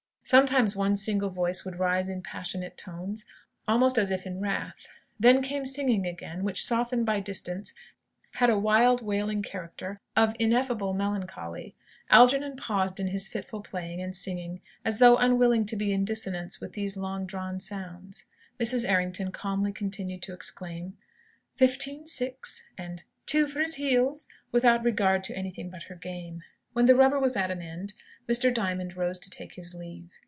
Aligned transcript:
Sometimes 0.23 0.77
one 0.77 0.95
single 0.95 1.29
voice 1.29 1.65
would 1.65 1.77
rise 1.79 2.07
in 2.07 2.21
passionate 2.21 2.77
tones, 2.77 3.25
almost 3.67 3.97
as 3.97 4.11
if 4.11 4.25
in 4.25 4.39
wrath. 4.39 4.87
Then 5.19 5.41
came 5.41 5.65
singing 5.65 6.05
again, 6.05 6.45
which, 6.45 6.63
softened 6.63 7.05
by 7.05 7.19
distance, 7.19 7.73
had 8.35 8.49
a 8.49 8.57
wild, 8.57 9.01
wailing 9.01 9.41
character 9.43 9.99
of 10.15 10.35
ineffable 10.39 10.93
melancholy. 10.93 11.75
Algernon 12.09 12.55
paused 12.55 12.97
in 12.97 13.07
his 13.07 13.27
fitful 13.27 13.59
playing 13.61 14.01
and 14.01 14.15
singing, 14.15 14.61
as 14.85 14.99
though 14.99 15.17
unwilling 15.17 15.65
to 15.65 15.75
be 15.75 15.91
in 15.91 16.05
dissonance 16.05 16.61
with 16.61 16.75
those 16.75 16.95
long 16.95 17.25
drawn 17.25 17.59
sounds. 17.59 18.23
Mrs. 18.57 18.87
Errington 18.87 19.33
calmly 19.33 19.73
continued 19.73 20.21
to 20.21 20.33
exclaim, 20.33 20.95
"Fifteen 21.57 22.07
six," 22.07 22.63
and 22.77 23.03
"two 23.25 23.47
for 23.47 23.59
his 23.59 23.75
heels," 23.75 24.27
without 24.49 24.85
regard 24.85 25.25
to 25.25 25.35
anything 25.35 25.69
but 25.69 25.83
her 25.83 25.95
game. 25.95 26.43
When 26.73 26.85
the 26.85 26.95
rubber 26.95 27.19
was 27.19 27.35
at 27.35 27.51
an 27.51 27.61
end, 27.61 27.95
Mr. 28.29 28.53
Diamond 28.53 28.95
rose 28.95 29.19
to 29.19 29.29
take 29.29 29.55
his 29.55 29.73
leave. 29.73 30.13